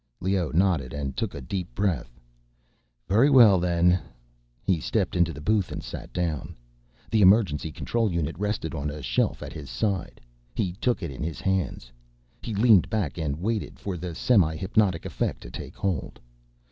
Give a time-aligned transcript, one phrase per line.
[0.19, 2.19] Leoh nodded and took a deep breath.
[3.07, 3.99] "Very well then."
[4.63, 6.55] He stepped into the booth and sat down.
[7.11, 10.19] The emergency control unit rested on a shelf at his side;
[10.55, 11.91] he took it in his hands.
[12.41, 16.19] He leaned back and waited for the semihypnotic effect to take hold.